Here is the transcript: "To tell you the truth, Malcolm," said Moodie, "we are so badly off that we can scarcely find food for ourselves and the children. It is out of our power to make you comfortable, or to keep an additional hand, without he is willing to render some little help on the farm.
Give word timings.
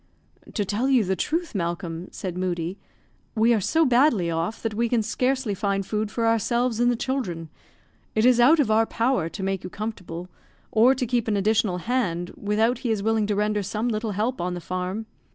"To 0.55 0.65
tell 0.65 0.89
you 0.89 1.03
the 1.03 1.15
truth, 1.15 1.53
Malcolm," 1.53 2.07
said 2.11 2.35
Moodie, 2.35 2.79
"we 3.35 3.53
are 3.53 3.61
so 3.61 3.85
badly 3.85 4.31
off 4.31 4.63
that 4.63 4.73
we 4.73 4.89
can 4.89 5.03
scarcely 5.03 5.53
find 5.53 5.85
food 5.85 6.09
for 6.09 6.25
ourselves 6.25 6.79
and 6.79 6.89
the 6.91 6.95
children. 6.95 7.49
It 8.15 8.25
is 8.25 8.39
out 8.39 8.59
of 8.59 8.71
our 8.71 8.87
power 8.87 9.29
to 9.29 9.43
make 9.43 9.63
you 9.63 9.69
comfortable, 9.69 10.27
or 10.71 10.95
to 10.95 11.05
keep 11.05 11.27
an 11.27 11.37
additional 11.37 11.77
hand, 11.77 12.31
without 12.35 12.79
he 12.79 12.89
is 12.89 13.03
willing 13.03 13.27
to 13.27 13.35
render 13.35 13.61
some 13.61 13.89
little 13.89 14.13
help 14.13 14.41
on 14.41 14.55
the 14.55 14.59
farm. 14.59 15.05